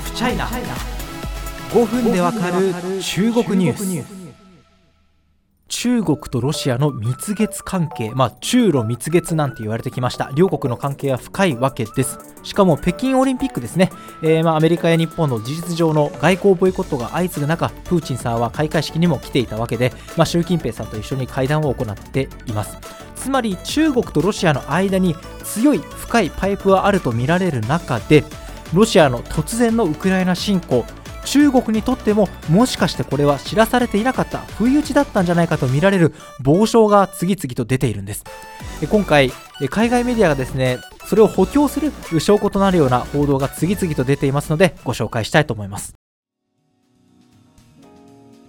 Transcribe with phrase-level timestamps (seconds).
[0.00, 4.18] フチャイナ5分でわかる中国ニュース。
[5.68, 10.30] 中国とロシアの蜜月関係、まあ、中ロ蜜月なんて言われてきました。
[10.34, 12.18] 両国の関係は深いわけです。
[12.42, 13.90] しかも北京オリンピックですね、
[14.22, 22.78] えー、まあアメリカや日本の事実上の外交ボイコットが相次ぐ中プーチンさんは開会式にも来ていたわけで、まあ、習近平さんと一緒に会談を行っています。
[23.14, 28.24] つまり中国とロシアの間に強い深いパイプはあるとみられる中で
[28.74, 30.84] ロシアの突然のウクライナ侵攻。
[31.24, 38.24] 中国にとってももしかしてこれは知らされていなかった不意打ちだったんじゃないかと見られる傍証が次々と出ているんです。
[38.90, 39.30] 今回
[39.68, 45.92] 海外メディアがですねそれを補強する証拠となるような報道が次々と出ていますのでご紹介したいと思います。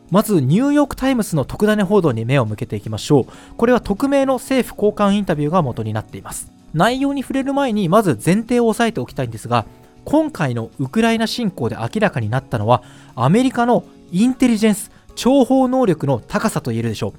[0.10, 3.26] まずニューヨーク・タイムズの特ダネ報道に目を向けていきましょう。
[3.58, 6.50] これは匿名の政府高官インタビューが元になっています。
[6.74, 9.66] 内容に触れる前にまず前提を押さえておきたいんですが
[10.10, 12.82] 今回のウクライナ侵攻で明らかになったのは
[13.16, 17.14] アメリカのインテリジェンス諜報能力の高さと言えるでしょう。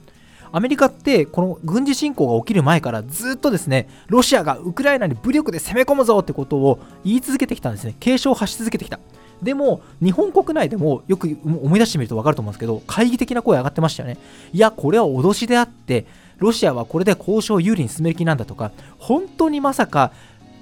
[0.51, 7.95] アメリカってこの軍事侵攻が起きる前からずっとですねロシアがウクライナに武力で攻め込むぞってことを言い続けてきたんですね。
[8.01, 8.99] 警鐘を発し続けてきた。
[9.41, 14.19] でも日本国内でもよく思い出してみると分かると思うんですけど懐疑的な声上がってましたよね。
[14.53, 16.07] いやこれは脅しであって
[16.39, 20.11] ロシアはこれで交渉を有利に進める気なんだとか本当にまさか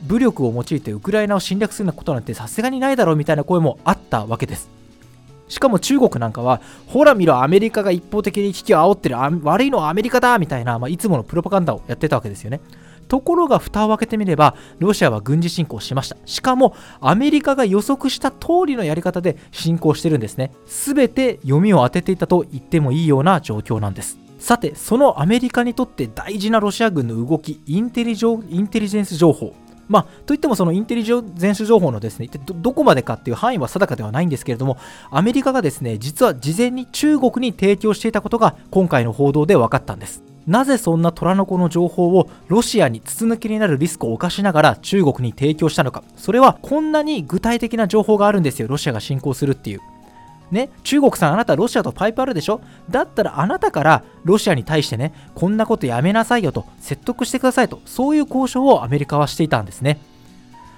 [0.06, 4.78] 武力を用いてウクライナを侵略するようなことなんてさすがにないだろうみたいな声もあったわけです
[5.48, 12.60] しかも中国なんかは、ほら見ろ、アメリカが一方的に危機を煽ってる、悪いのはアメリカだみたいな、まあ、いつものプロパガンダをやってたわけですよね。
[13.08, 16.16] ところが蓋を開けてみれば、ロシアは軍事侵攻しました。
[16.26, 20.52] しかも、アメリカが予測した通りのやり方で侵攻してるんですね。
[20.66, 24.18] すべて読みを当てていたと言ってもいいような状況なんです。
[24.38, 29.54] さて、そのアメリカにとって大事なロシア軍の動きインテリ、インテリジェンス情報、
[29.88, 34.76] まあ、といってもそのインテリジェンス情報のですね、一体どこまでかっていう範囲は定かではないんですけれども、
[35.10, 40.22] アメリカがですね、実は事前に中国に提供していたことが今回の報道で分かったんです。
[40.46, 46.02] なぜそんな虎の子の情報をロシアに筒抜けになるリスクを冒しながら中国に提供したのか。
[46.16, 49.80] それはこんなに具体的な情報があるんですよ、ロシアが侵攻するっていう。
[50.50, 52.62] ね、中国さんあなたロシアとパイプあるでしょ？
[52.88, 60.00] だったらあなたからロシアに対してねこんなことやめなさいよと説得してくださいとそういう交渉をアメリカはしていたんですね、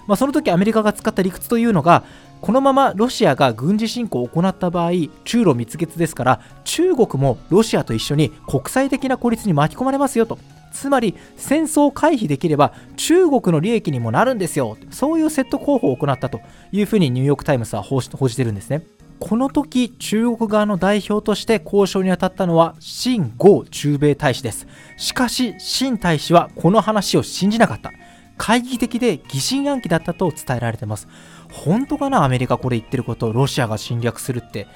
[0.09, 2.03] まあ、その時アメリカが使った理屈というのが
[2.41, 4.92] このままロシアが軍事侵攻を行った場合
[5.25, 10.38] 中ロ蜜月ですから中国もロシアと一緒に国際的な孤立に巻き込まれますよと。
[10.72, 18.82] つまり戦争を回避できれば中国の利益にもなるんですよそういう説得方法を行ったというふうにニューヨーク・タイムズは報じてるんですね。
[19.20, 24.66] この時中国側の代表として交渉に当たったのは秦剛駐米大使です。
[24.97, 27.92] しかし秦大使はこの話を信じなかった。
[28.38, 31.06] 懐疑的で疑心暗鬼だったと伝えられてます。
[31.53, 34.66] 本当かなアメリカこれ言ってることロシアが侵略するって。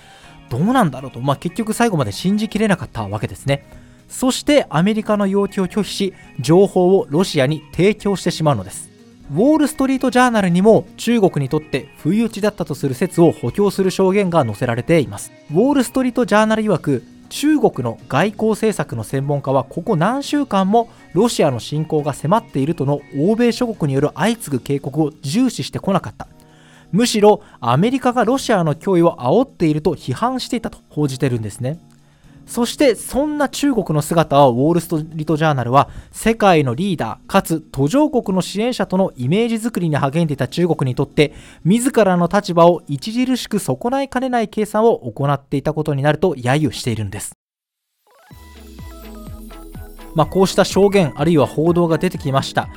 [0.50, 3.66] どうなんだろうと、まあ、結局最後まで信じきれなかったわけですね。
[4.08, 8.93] そしてアメリカの要求を拒否し情報をロシアに提供してしまうのです。
[9.30, 15.32] ウォール・ストリート・ジャーナルにも中国にとって不意打ちだったとする説を補強する証言が載せられています。
[15.50, 26.28] ウォール・ストリート・ジャーナル曰く中国の外交政策の専門家はここ何週間もロシアの侵攻が迫っているとの欧米諸国による相次ぐ警告を重視してこなかった。
[26.92, 31.78] むしろアメリカがロシアの脅威を煽っていると批判していたと報じてるんですね。
[32.46, 41.32] そしてそんな中国の姿をウォール・ストリート・ジャーナルは世界のリーダーかつ途上国の支援者とのイメージ作りに励んでいた中国にとって
[41.64, 47.43] 自らの立場を著しく損ないかねない計算を行っていたことになると揶揄しているんです。
[50.14, 52.68] まあ、こうした証言あるいは報道が出てきました。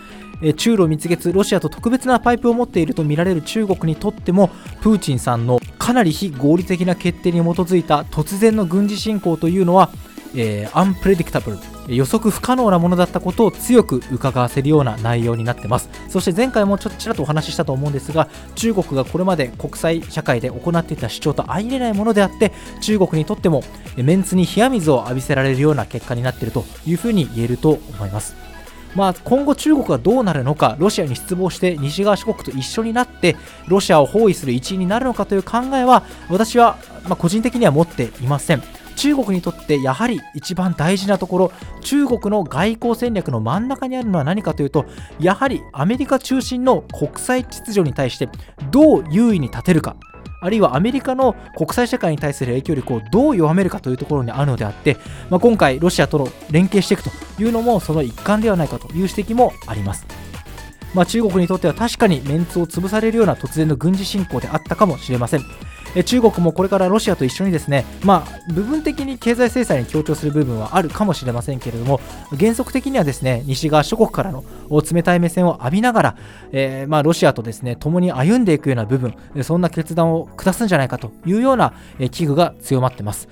[0.56, 4.50] 中ロ蜜月ロシアと特別なパイプを持っているとみられる中国にとっても
[4.82, 9.90] プーチンさんのかなり非合理的な決定に基づいた突然の軍事侵攻というのは、
[10.36, 15.90] えー、アンプレディクタブル予測不可能なものだったことを強く伺わせるような内容になってます。
[16.10, 22.52] そして前回もちょっとちらっとお話ししたと思うんですが中国がこれまで国際社会で行っていた主張と相入れないものであって
[22.82, 23.64] 中国にとっても
[23.96, 28.36] メンツに冷や水を浴びせられるような結果になっているというふうに言えると思います。
[28.96, 33.36] まあ、今後中国がどうなるのかロシアに失望して西側諸国と一緒になって
[33.68, 38.64] ロシアを包囲する一員になるのかという考えは私は、まあ、個人的には持っていません。
[38.98, 41.52] 中国にとってやはり一番大事なところ
[41.82, 44.86] 中国の外交戦略の真ん中にあるのは何かというと
[45.20, 48.28] やはりアメリカ中心の国際秩序に対して
[48.72, 49.96] どう優位に立てるか
[50.42, 54.98] あるいはアメリカの国際社会に対する影響力をどう弱めるかというところにあるのであって、
[55.30, 57.12] まあ、今回ロシアとの連携していくと
[57.42, 60.06] いうのもその一環ではないかという指摘もあります
[60.94, 65.42] まあ、中国にとっては確かにメンツを潰されるような突然の軍事侵攻であったかもしれません。
[65.96, 72.00] え中国もこれからロシアと一緒にですね、まあ、部分的に経済制裁に強調する部分はあるかもしれませんけれども、
[72.38, 76.18] 原則的にはですね、西側諸国からの冷たい目線を浴びながら、
[76.52, 79.14] えー、まあ、ロシアとですね、共に歩んでいくような部分、
[79.44, 83.28] そんな決断を下すんじゃないかというような危惧が強まってます。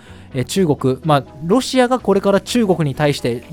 [0.47, 3.43] 中国、まあ、ロシアがこれから中国に対して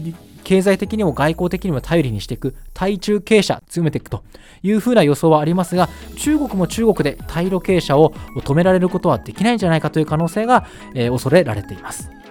[0.44, 4.22] 経済的にも外交的にも頼りにしていく対中傾斜強めていくと
[4.62, 12.21] いうふうな予想はありますが中国も中国で対ロ傾斜を止められることはできないんじゃないかという可能性が、えー、恐れられています。